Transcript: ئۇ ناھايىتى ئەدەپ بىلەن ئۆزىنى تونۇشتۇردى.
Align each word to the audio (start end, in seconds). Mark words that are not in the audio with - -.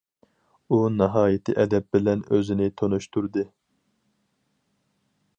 ئۇ 0.69 0.77
ناھايىتى 0.93 1.53
ئەدەپ 1.63 1.85
بىلەن 1.95 2.23
ئۆزىنى 2.37 2.69
تونۇشتۇردى. 2.81 3.47